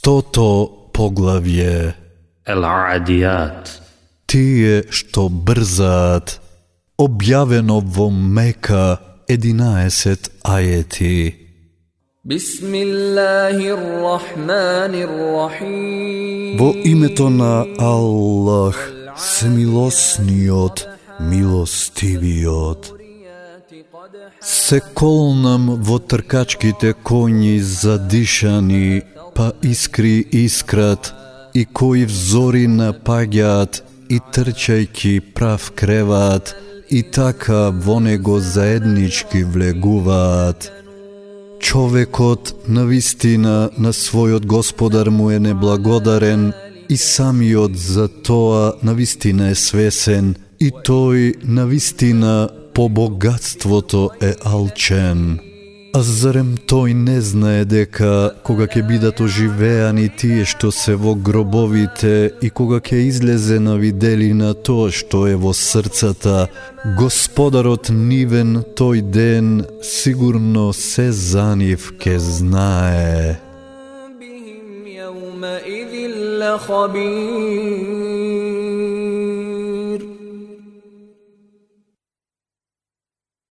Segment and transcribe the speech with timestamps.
[0.00, 0.48] Стото
[0.96, 1.92] поглавје
[2.48, 3.64] العاديات
[4.30, 6.40] Тие што брзаат
[7.06, 8.86] Објавено во Мека
[9.28, 11.18] 11 ајети
[12.24, 18.76] بسم الله الرحمن الرحيم Во името на Аллах,
[19.16, 20.88] смилосниот,
[21.20, 22.82] милостивиот.
[24.40, 29.02] Се колнам во тркачките коњи задишани,
[29.35, 31.13] па искри искрат,
[31.53, 36.55] и кои взори напаѓаат, и трчајки прав креваат,
[36.89, 40.71] и така во него заеднички влегуваат.
[41.59, 46.53] Човекот на вистина на својот господар му е неблагодарен
[46.89, 54.33] и самиот за тоа на вистина е свесен и тој на вистина по богатството е
[54.45, 55.50] алчен.
[55.96, 58.08] А зарем тој не знае дека
[58.44, 62.12] кога ќе бидат оживеани тие што се во гробовите
[62.44, 66.48] и кога ќе излезе на виделина тоа што е во срцата,
[67.00, 73.40] Господарот нивен тој ден сигурно се за нив ке знае.
[74.20, 75.92] بهم يومئذ
[76.40, 77.96] لخبير